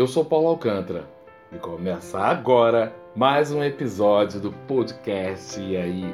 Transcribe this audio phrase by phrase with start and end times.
[0.00, 1.06] Eu sou Paulo Alcântara
[1.52, 6.04] e começa agora mais um episódio do podcast E aí?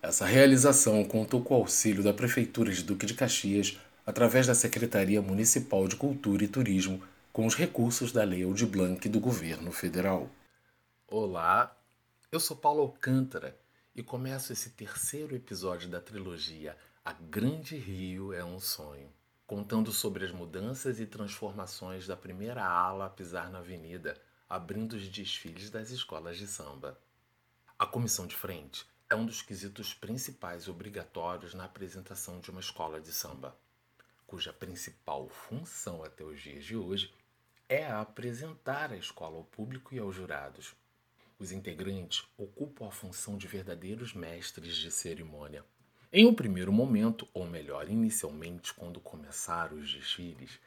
[0.00, 5.20] Essa realização contou com o auxílio da Prefeitura de Duque de Caxias através da Secretaria
[5.20, 10.30] Municipal de Cultura e Turismo com os recursos da Lei Aldir Blanc do Governo Federal.
[11.06, 11.76] Olá,
[12.32, 13.60] eu sou Paulo Alcântara
[13.94, 19.10] e começo esse terceiro episódio da trilogia A Grande Rio é um Sonho
[19.46, 24.18] contando sobre as mudanças e transformações da primeira ala a pisar na avenida,
[24.48, 26.98] abrindo os desfiles das escolas de samba.
[27.78, 33.00] A comissão de frente é um dos quesitos principais obrigatórios na apresentação de uma escola
[33.00, 33.54] de samba,
[34.26, 37.12] cuja principal função até os dias de hoje
[37.68, 40.74] é a apresentar a escola ao público e aos jurados.
[41.38, 45.64] Os integrantes ocupam a função de verdadeiros mestres de cerimônia
[46.16, 50.60] em um primeiro momento, ou melhor, inicialmente, quando começaram os desfiles,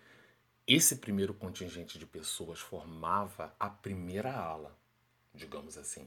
[0.67, 4.77] esse primeiro contingente de pessoas formava a primeira ala,
[5.33, 6.05] digamos assim.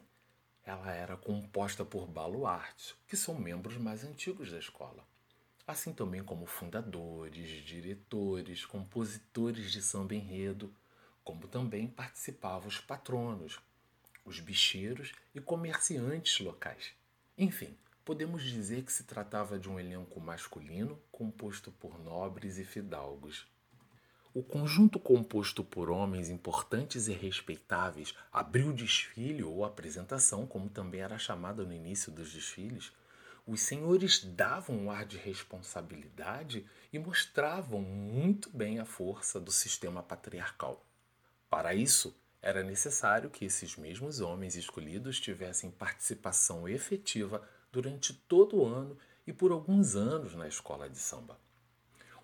[0.63, 5.03] Ela era composta por baluartes, que são membros mais antigos da escola,
[5.67, 10.71] assim também como fundadores, diretores, compositores de samba enredo,
[11.25, 13.59] como também participavam os patronos,
[14.23, 16.93] os bicheiros e comerciantes locais.
[17.39, 23.47] Enfim, Podemos dizer que se tratava de um elenco masculino composto por nobres e fidalgos.
[24.33, 31.01] O conjunto composto por homens importantes e respeitáveis abriu o desfile ou apresentação, como também
[31.01, 32.93] era chamada no início dos desfiles.
[33.45, 40.03] Os senhores davam um ar de responsabilidade e mostravam muito bem a força do sistema
[40.03, 40.87] patriarcal.
[41.49, 48.67] Para isso, era necessário que esses mesmos homens escolhidos tivessem participação efetiva durante todo o
[48.67, 51.39] ano e por alguns anos na escola de samba.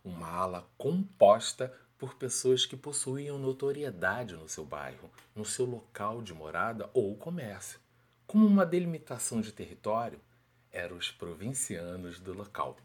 [0.05, 6.35] Uma ala composta por pessoas que possuíam notoriedade no seu bairro, no seu local de
[6.35, 7.81] morada ou comércio.
[8.27, 10.21] Como uma delimitação de território,
[10.71, 12.77] eram os provincianos do local.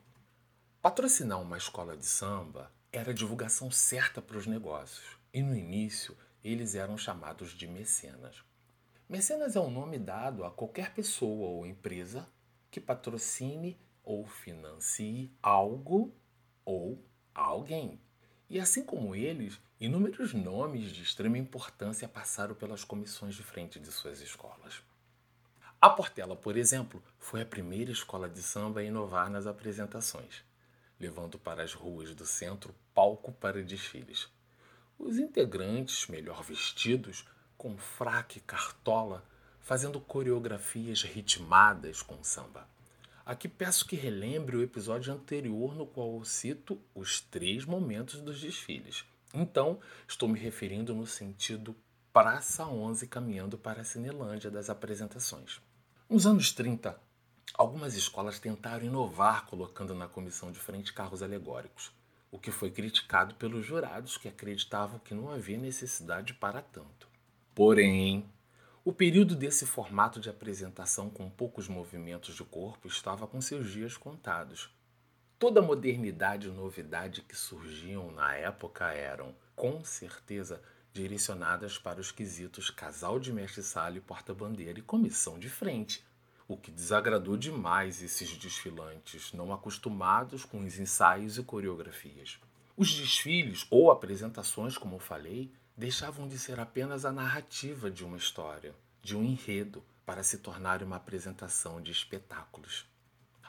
[0.81, 6.15] Patrocinar uma escola de samba era a divulgação certa para os negócios, e no início
[6.43, 8.43] eles eram chamados de mecenas.
[9.07, 12.27] Mecenas é um nome dado a qualquer pessoa ou empresa
[12.71, 16.15] que patrocine ou financie algo
[16.65, 17.05] ou
[17.35, 17.99] alguém.
[18.49, 23.91] E assim como eles, inúmeros nomes de extrema importância passaram pelas comissões de frente de
[23.91, 24.81] suas escolas.
[25.79, 30.43] A Portela, por exemplo, foi a primeira escola de samba a inovar nas apresentações,
[30.99, 34.29] levando para as ruas do centro palco para desfiles.
[34.97, 37.25] Os integrantes, melhor vestidos,
[37.57, 39.25] com fraque cartola,
[39.61, 42.67] fazendo coreografias ritmadas com samba.
[43.25, 49.05] Aqui peço que relembre o episódio anterior no qual cito os três momentos dos desfiles.
[49.33, 51.75] Então, estou me referindo no sentido
[52.11, 55.61] Praça 11 caminhando para a Cinelândia das apresentações.
[56.09, 56.99] Nos anos 30,
[57.53, 61.93] algumas escolas tentaram inovar colocando na comissão de frente carros alegóricos,
[62.29, 67.07] o que foi criticado pelos jurados que acreditavam que não havia necessidade para tanto.
[67.55, 68.25] Porém,
[68.83, 73.95] o período desse formato de apresentação com poucos movimentos de corpo estava com seus dias
[73.95, 74.73] contados.
[75.37, 80.59] Toda a modernidade e novidade que surgiam na época eram, com certeza,
[80.91, 86.03] direcionadas para os quesitos casal de mestre-sala e porta-bandeira e comissão de frente,
[86.47, 92.39] o que desagradou demais esses desfilantes, não acostumados com os ensaios e coreografias.
[92.75, 98.75] Os desfiles ou apresentações, como falei, deixavam de ser apenas a narrativa de uma história,
[99.01, 102.85] de um enredo, para se tornar uma apresentação de espetáculos.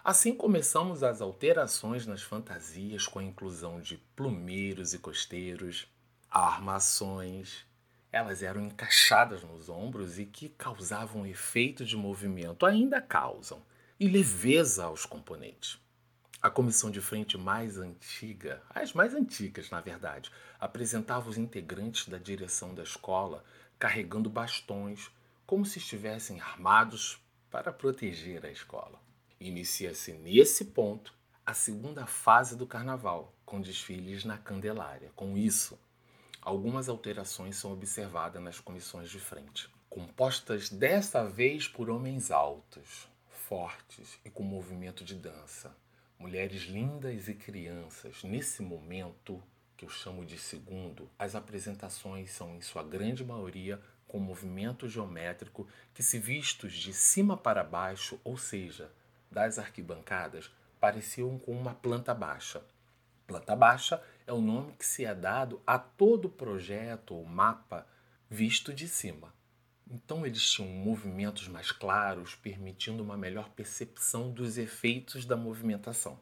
[0.03, 5.87] Assim começamos as alterações nas fantasias com a inclusão de plumeiros e costeiros,
[6.31, 7.67] armações.
[8.11, 13.63] Elas eram encaixadas nos ombros e que causavam efeito de movimento, ainda causam,
[14.01, 15.79] e leveza aos componentes.
[16.43, 22.19] A comissão de frente mais antiga, as mais antigas, na verdade, apresentava os integrantes da
[22.19, 23.45] direção da escola
[23.79, 25.09] carregando bastões,
[25.47, 29.01] como se estivessem armados para proteger a escola.
[29.39, 31.15] Inicia-se nesse ponto
[31.47, 35.13] a segunda fase do carnaval, com desfiles na Candelária.
[35.15, 35.79] Com isso,
[36.41, 44.19] algumas alterações são observadas nas comissões de frente, compostas desta vez por homens altos, fortes
[44.25, 45.73] e com movimento de dança
[46.23, 48.23] mulheres lindas e crianças.
[48.23, 49.43] Nesse momento,
[49.77, 55.67] que eu chamo de segundo, as apresentações são, em sua grande maioria, com movimento geométrico
[55.93, 58.93] que, se vistos de cima para baixo, ou seja,
[59.29, 60.49] das arquibancadas,
[60.79, 62.63] pareciam com uma planta baixa.
[63.27, 67.85] Planta baixa é o nome que se é dado a todo projeto ou mapa
[68.31, 69.35] visto de cima.
[69.95, 76.19] Então eles tinham movimentos mais claros, permitindo uma melhor percepção dos efeitos da movimentação.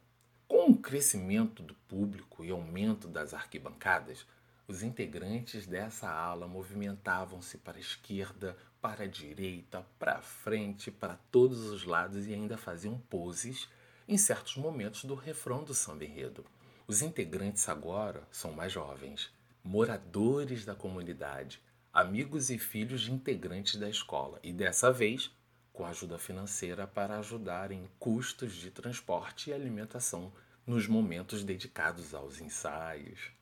[0.49, 4.27] Com o crescimento do público e aumento das arquibancadas,
[4.67, 11.15] os integrantes dessa ala movimentavam-se para a esquerda, para a direita, para a frente, para
[11.31, 13.69] todos os lados e ainda faziam poses
[14.09, 16.45] em certos momentos do refrão do samba enredo.
[16.89, 19.33] Os integrantes agora são mais jovens,
[19.63, 25.31] moradores da comunidade, amigos e filhos de integrantes da escola e dessa vez
[25.73, 30.33] com ajuda financeira para ajudar em custos de transporte e alimentação
[30.67, 33.33] nos momentos dedicados aos ensaios.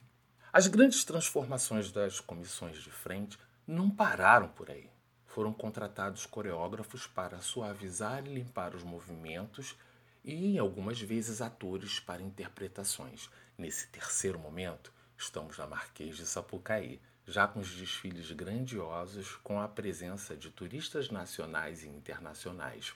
[0.53, 4.89] As grandes transformações das comissões de frente não pararam por aí.
[5.27, 9.77] Foram contratados coreógrafos para suavizar e limpar os movimentos
[10.25, 13.29] e, algumas vezes, atores para interpretações.
[13.59, 19.69] Nesse terceiro momento, estamos na Marquês de Sapucaí, já com os desfiles grandiosos com a
[19.69, 22.95] presença de turistas nacionais e internacionais,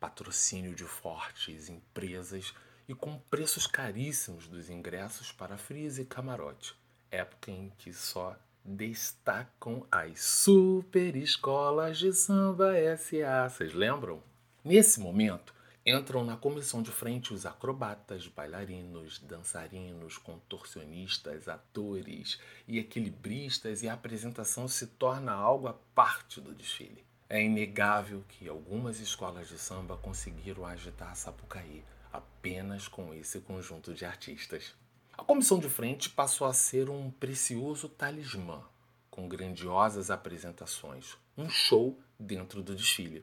[0.00, 2.54] patrocínio de fortes empresas
[2.88, 6.74] e com preços caríssimos dos ingressos para frise e camarote,
[7.10, 13.50] época em que só destacam as super escolas de samba SA.
[13.50, 14.22] Vocês lembram?
[14.64, 15.53] Nesse momento,
[15.86, 23.92] Entram na comissão de frente os acrobatas, bailarinos, dançarinos, contorcionistas, atores e equilibristas, e a
[23.92, 27.04] apresentação se torna algo à parte do desfile.
[27.28, 33.92] É inegável que algumas escolas de samba conseguiram agitar a Sapucaí apenas com esse conjunto
[33.92, 34.74] de artistas.
[35.12, 38.62] A comissão de frente passou a ser um precioso talismã,
[39.10, 43.22] com grandiosas apresentações, um show dentro do desfile.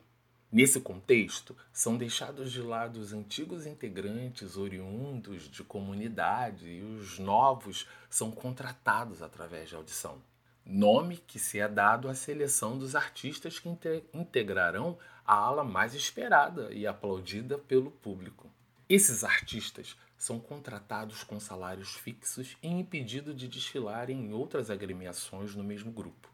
[0.51, 7.87] Nesse contexto, são deixados de lado os antigos integrantes oriundos de comunidade e os novos
[8.09, 10.21] são contratados através de audição.
[10.65, 13.69] Nome que se é dado à seleção dos artistas que
[14.13, 18.51] integrarão a ala mais esperada e aplaudida pelo público.
[18.89, 25.63] Esses artistas são contratados com salários fixos e impedidos de desfilar em outras agremiações no
[25.63, 26.29] mesmo grupo.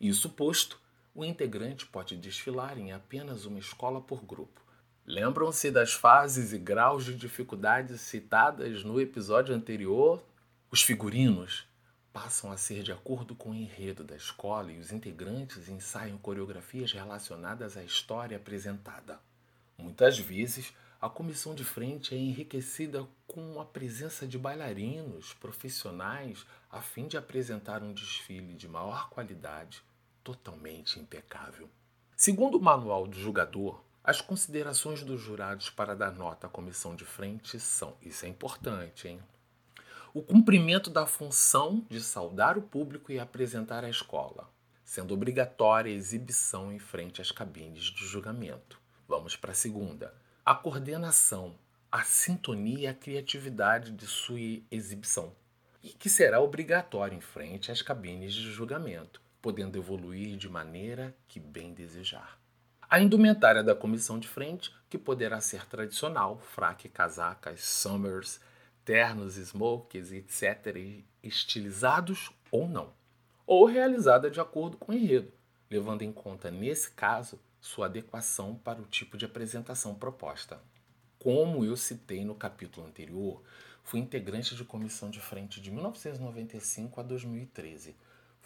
[0.00, 0.80] Isso posto,
[1.20, 4.60] o integrante pode desfilar em apenas uma escola por grupo.
[5.06, 10.22] Lembram-se das fases e graus de dificuldade citadas no episódio anterior?
[10.70, 11.66] Os figurinos
[12.12, 16.92] passam a ser de acordo com o enredo da escola e os integrantes ensaiam coreografias
[16.92, 19.20] relacionadas à história apresentada.
[19.76, 26.80] Muitas vezes, a comissão de frente é enriquecida com a presença de bailarinos profissionais a
[26.80, 29.82] fim de apresentar um desfile de maior qualidade
[30.22, 31.68] totalmente impecável.
[32.16, 37.04] Segundo o manual do julgador, as considerações dos jurados para dar nota à comissão de
[37.04, 39.20] frente são: isso é importante, hein?
[40.12, 44.50] O cumprimento da função de saudar o público e apresentar a escola,
[44.84, 48.80] sendo obrigatória a exibição em frente às cabines de julgamento.
[49.06, 50.12] Vamos para a segunda.
[50.44, 51.54] A coordenação,
[51.92, 54.40] a sintonia e a criatividade de sua
[54.70, 55.32] exibição,
[55.82, 61.40] e que será obrigatória em frente às cabines de julgamento podendo evoluir de maneira que
[61.40, 62.38] bem desejar.
[62.88, 68.40] A indumentária da comissão de frente, que poderá ser tradicional, fraque, casacas, summers,
[68.84, 72.92] ternos, smokes, etc., estilizados ou não,
[73.46, 75.32] ou realizada de acordo com o enredo,
[75.70, 80.60] levando em conta, nesse caso, sua adequação para o tipo de apresentação proposta.
[81.18, 83.42] Como eu citei no capítulo anterior,
[83.84, 87.94] fui integrante de comissão de frente de 1995 a 2013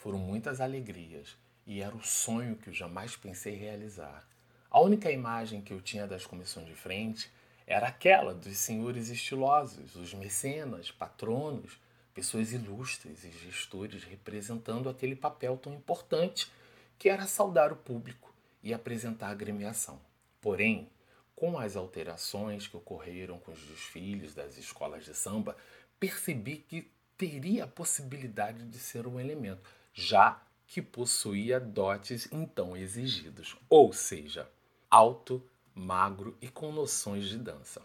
[0.05, 1.35] foram muitas alegrias
[1.65, 4.23] e era o sonho que eu jamais pensei realizar.
[4.69, 7.27] A única imagem que eu tinha das comissões de frente
[7.65, 11.81] era aquela dos senhores estilosos, os mecenas, patronos,
[12.13, 16.51] pessoas ilustres e gestores representando aquele papel tão importante
[16.99, 18.31] que era saudar o público
[18.61, 19.99] e apresentar a agremiação.
[20.39, 20.87] Porém,
[21.35, 25.57] com as alterações que ocorreram com os desfiles das escolas de samba,
[25.99, 33.55] percebi que teria a possibilidade de ser um elemento já que possuía dotes então exigidos,
[33.69, 34.51] ou seja,
[34.91, 35.41] alto,
[35.73, 37.81] magro e com noções de dança.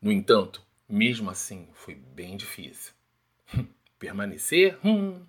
[0.00, 2.92] No entanto, mesmo assim, foi bem difícil.
[3.98, 4.78] Permanecer?
[4.86, 5.26] Hum.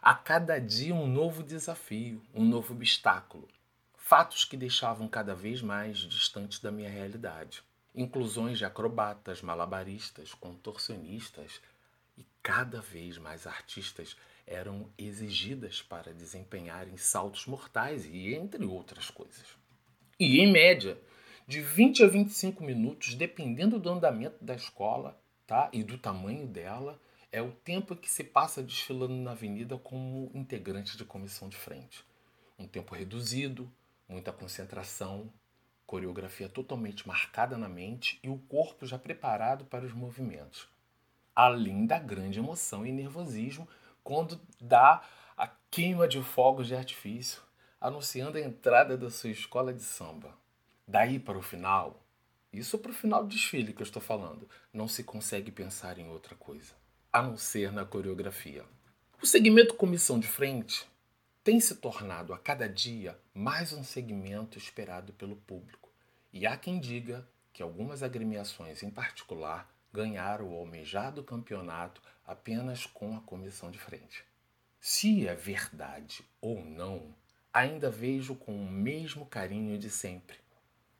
[0.00, 3.48] A cada dia um novo desafio, um novo obstáculo.
[3.96, 7.64] Fatos que deixavam cada vez mais distantes da minha realidade.
[7.94, 11.60] Inclusões de acrobatas, malabaristas, contorcionistas
[12.16, 14.16] e cada vez mais artistas
[14.48, 19.44] eram exigidas para desempenharem saltos mortais e entre outras coisas.
[20.18, 20.98] E em média,
[21.46, 25.70] de 20 a 25 minutos, dependendo do andamento da escola, tá?
[25.72, 27.00] E do tamanho dela,
[27.30, 32.04] é o tempo que se passa desfilando na avenida como integrante de comissão de frente.
[32.58, 33.70] Um tempo reduzido,
[34.08, 35.32] muita concentração,
[35.86, 40.68] coreografia totalmente marcada na mente e o corpo já preparado para os movimentos.
[41.34, 43.68] Além da grande emoção e nervosismo
[44.08, 45.02] quando dá
[45.36, 47.42] a queima de fogos de artifício,
[47.78, 50.34] anunciando a entrada da sua escola de samba.
[50.86, 52.02] Daí para o final,
[52.50, 56.08] isso para o final do desfile que eu estou falando, não se consegue pensar em
[56.08, 56.72] outra coisa
[57.12, 58.64] a não ser na coreografia.
[59.22, 60.88] O segmento comissão de frente
[61.44, 65.92] tem se tornado a cada dia mais um segmento esperado pelo público.
[66.32, 73.16] E há quem diga que algumas agremiações em particular ganharam o almejado campeonato apenas com
[73.16, 74.22] a comissão de frente.
[74.78, 77.14] Se é verdade ou não,
[77.52, 80.36] ainda vejo com o mesmo carinho de sempre.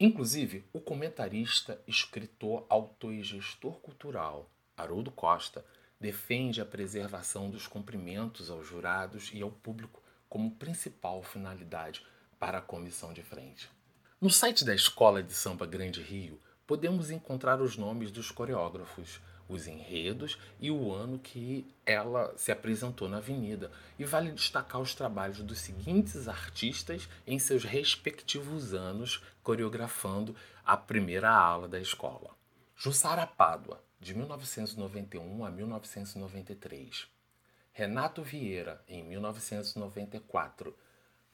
[0.01, 5.65] Inclusive, o comentarista, escritor, autor e gestor cultural Haroldo Costa
[6.01, 12.07] defende a preservação dos cumprimentos aos jurados e ao público como principal finalidade
[12.39, 13.69] para a comissão de frente.
[14.21, 19.67] No site da Escola de Samba Grande Rio, podemos encontrar os nomes dos coreógrafos, os
[19.67, 23.71] enredos e o ano que ela se apresentou na Avenida.
[23.99, 31.31] E vale destacar os trabalhos dos seguintes artistas em seus respectivos anos coreografando a primeira
[31.31, 32.37] ala da escola.
[32.77, 37.09] Jussara Pádua, de 1991 a 1993.
[37.73, 40.77] Renato Vieira, em 1994.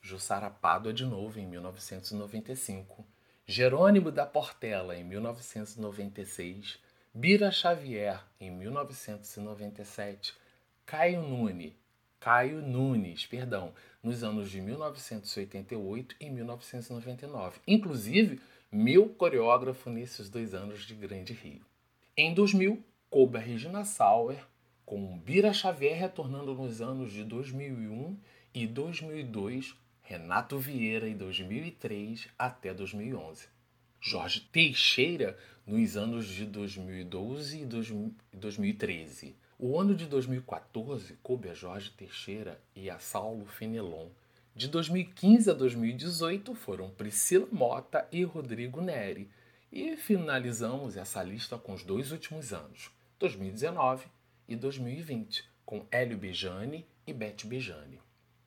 [0.01, 3.07] Jussara Pádua de novo, em 1995.
[3.47, 6.79] Jerônimo da Portela, em 1996.
[7.17, 10.35] Bira Xavier, em 1997.
[10.85, 11.73] Caio Nunes,
[12.19, 17.61] Caio Nunes, perdão, nos anos de 1988 e 1999.
[17.69, 18.41] Inclusive,
[18.71, 21.65] meu coreógrafo nesses dois anos de Grande Rio.
[22.17, 24.45] Em 2000, coube a Regina Sauer,
[24.85, 28.19] com Bira Xavier retornando nos anos de 2001
[28.53, 33.54] e 2002, Renato Vieira em 2003 até 2011.
[34.07, 35.35] Jorge Teixeira
[35.67, 39.35] nos anos de 2012 e 2013.
[39.59, 44.11] O ano de 2014 coube a Jorge Teixeira e a Saulo Fenelon.
[44.55, 49.31] De 2015 a 2018 foram Priscila Mota e Rodrigo Neri.
[49.73, 54.05] E finalizamos essa lista com os dois últimos anos, 2019
[54.47, 57.99] e 2020, com Hélio Bejani e Beth Bejani.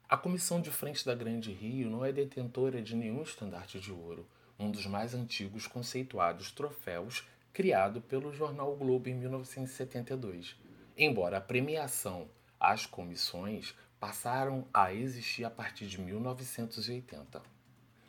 [0.08, 4.24] A comissão de frente da Grande Rio não é detentora de nenhum estandarte de ouro,
[4.60, 10.56] um dos mais antigos conceituados troféus criado pelo jornal o Globo em 1972.
[10.98, 12.28] Embora a premiação
[12.60, 17.42] às comissões passaram a existir a partir de 1980.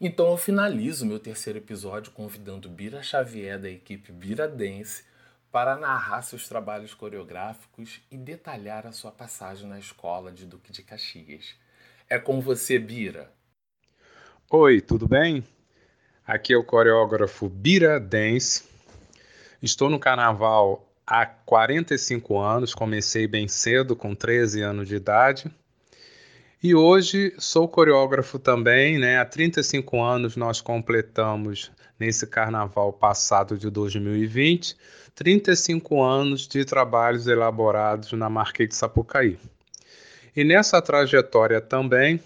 [0.00, 5.04] Então eu finalizo meu terceiro episódio convidando Bira Xavier da equipe Bira Dance
[5.50, 10.82] para narrar seus trabalhos coreográficos e detalhar a sua passagem na escola de Duque de
[10.82, 11.54] Caxias.
[12.08, 13.32] É com você, Bira.
[14.50, 15.44] Oi, tudo bem?
[16.28, 18.62] Aqui é o coreógrafo Bira Dance.
[19.62, 25.50] Estou no carnaval há 45 anos, comecei bem cedo, com 13 anos de idade.
[26.62, 29.18] E hoje sou coreógrafo também, né?
[29.18, 34.76] Há 35 anos nós completamos nesse carnaval passado de 2020,
[35.14, 39.38] 35 anos de trabalhos elaborados na Marquês de Sapucaí.
[40.36, 42.20] E nessa trajetória também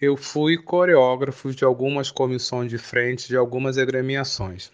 [0.00, 4.72] eu fui coreógrafo de algumas comissões de frente de algumas agremiações.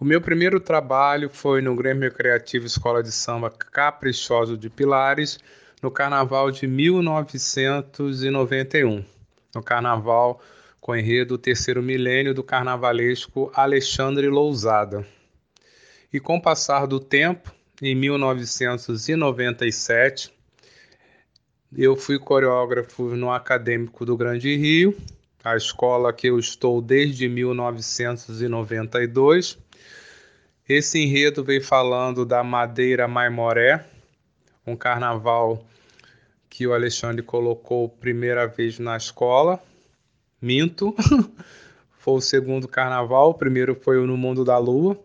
[0.00, 5.38] O meu primeiro trabalho foi no Grêmio Recreativo Escola de Samba Caprichoso de Pilares,
[5.80, 9.04] no carnaval de 1991,
[9.54, 10.42] no carnaval
[10.80, 15.06] com enredo terceiro milênio do carnavalesco Alexandre Lousada.
[16.12, 20.31] E com o passar do tempo, em 1997,
[21.76, 24.96] eu fui coreógrafo no Acadêmico do Grande Rio,
[25.42, 29.58] a escola que eu estou desde 1992.
[30.68, 33.84] Esse enredo veio falando da Madeira Maimoré,
[34.66, 35.64] um carnaval
[36.48, 39.60] que o Alexandre colocou primeira vez na escola.
[40.40, 40.94] Minto.
[41.98, 44.98] foi o segundo carnaval, o primeiro foi o No Mundo da Lua.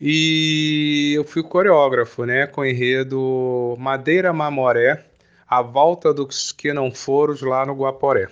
[0.00, 5.05] E eu fui coreógrafo, né, com o enredo Madeira Mamoré,
[5.48, 8.28] a volta dos que não foram lá no Guaporé.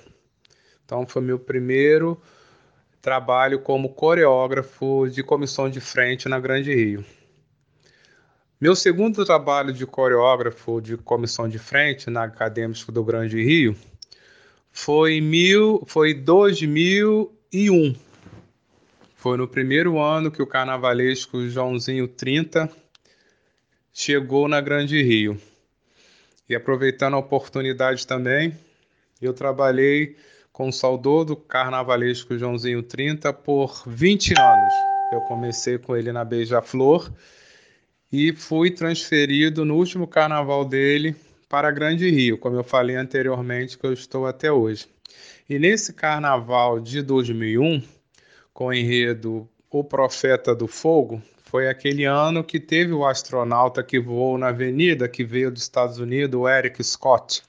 [0.85, 2.21] Então foi meu primeiro
[3.00, 7.04] trabalho como coreógrafo de comissão de frente na Grande Rio.
[8.61, 13.76] Meu segundo trabalho de coreógrafo de comissão de frente na Acadêmico do Grande Rio
[14.73, 17.94] foi, mil, foi 2001.
[19.16, 22.71] Foi no primeiro ano que o carnavalesco Joãozinho 30
[23.92, 25.38] chegou na Grande Rio.
[26.48, 28.56] E aproveitando a oportunidade também,
[29.20, 30.16] eu trabalhei
[30.52, 34.74] com o saudoso carnavalesco Joãozinho 30 por 20 anos.
[35.12, 37.10] Eu comecei com ele na Beija-Flor
[38.12, 41.16] e fui transferido no último carnaval dele
[41.48, 44.86] para Grande Rio, como eu falei anteriormente, que eu estou até hoje.
[45.48, 47.82] E nesse carnaval de 2001,
[48.52, 51.22] com o enredo O Profeta do Fogo,
[51.54, 55.99] foi aquele ano que teve o astronauta que voou na Avenida, que veio dos Estados
[55.99, 57.44] Unidos, o Eric Scott.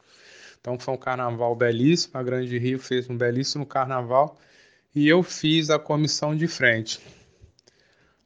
[0.62, 4.38] Então foi um carnaval belíssimo, a Grande Rio fez um belíssimo carnaval
[4.94, 7.00] e eu fiz a comissão de frente.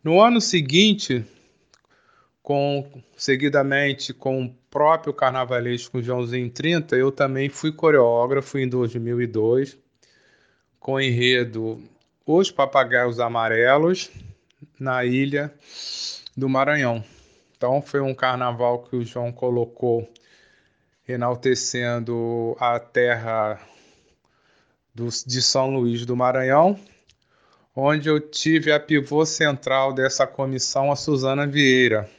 [0.04, 1.24] No ano seguinte,
[2.44, 9.78] com seguidamente com o próprio carnavalesco Joãozinho 30, eu também fui coreógrafo em 2002,
[10.78, 11.82] com o enredo
[12.26, 14.12] Os Papagaios Amarelos,
[14.80, 15.54] na ilha
[16.36, 17.04] do Maranhão.
[17.58, 20.10] Então foi um carnaval que o João colocou
[21.08, 23.60] enaltecendo a terra
[24.94, 26.80] do, de São Luís do Maranhão,
[27.76, 32.10] onde eu tive a pivô central dessa comissão, a Suzana Vieira,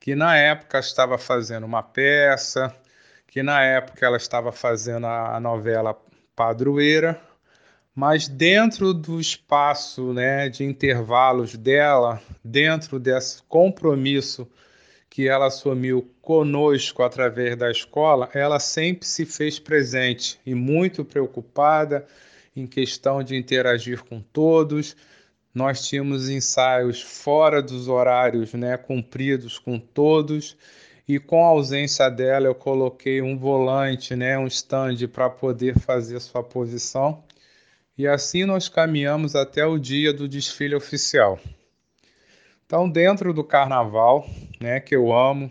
[0.00, 2.74] que na época estava fazendo uma peça,
[3.26, 5.96] que na época ela estava fazendo a, a novela
[6.34, 7.20] Padroeira,
[7.94, 14.48] mas dentro do espaço né, de intervalos dela, dentro desse compromisso
[15.10, 22.06] que ela assumiu conosco através da escola, ela sempre se fez presente e muito preocupada
[22.56, 24.96] em questão de interagir com todos,
[25.54, 30.56] nós tínhamos ensaios fora dos horários né, cumpridos com todos,
[31.06, 36.18] e com a ausência dela, eu coloquei um volante, né, um stand para poder fazer
[36.20, 37.22] sua posição.
[37.96, 41.38] E assim nós caminhamos até o dia do desfile oficial.
[42.64, 44.26] Então, dentro do carnaval,
[44.58, 45.50] né, que eu amo,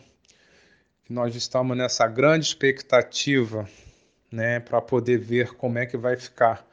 [1.07, 3.69] nós estamos nessa grande expectativa,
[4.31, 6.65] né, para poder ver como é que vai ficar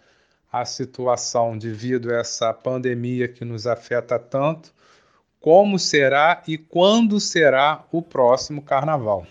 [0.50, 4.72] a situação devido a essa pandemia que nos afeta tanto,
[5.40, 9.26] como será e quando será o próximo carnaval.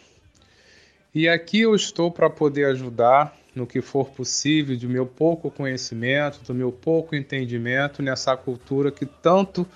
[1.13, 6.39] E aqui eu estou para poder ajudar no que for possível, do meu pouco conhecimento,
[6.43, 9.67] do meu pouco entendimento nessa cultura que tanto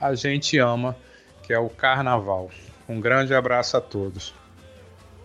[0.00, 0.96] a gente ama,
[1.42, 2.50] que é o carnaval.
[2.88, 4.32] Um grande abraço a todos.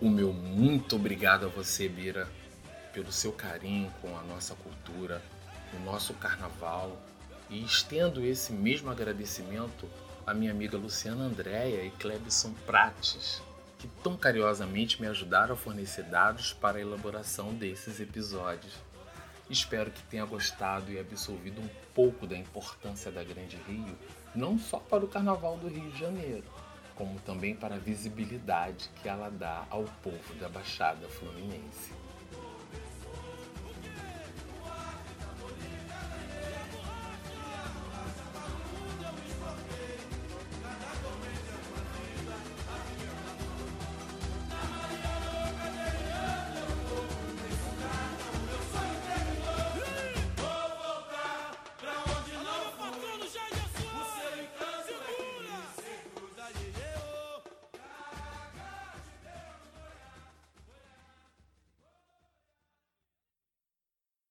[0.00, 2.26] O meu muito obrigado a você, Bira,
[2.92, 5.22] pelo seu carinho com a nossa cultura,
[5.72, 7.00] no nosso carnaval
[7.48, 9.86] e estendo esse mesmo agradecimento
[10.26, 13.42] à minha amiga Luciana Andréia e Clebson Prates,
[13.80, 18.74] que tão carinhosamente me ajudaram a fornecer dados para a elaboração desses episódios.
[19.48, 23.98] Espero que tenha gostado e absorvido um pouco da importância da Grande Rio,
[24.34, 26.44] não só para o Carnaval do Rio de Janeiro,
[26.94, 31.94] como também para a visibilidade que ela dá ao povo da Baixada Fluminense.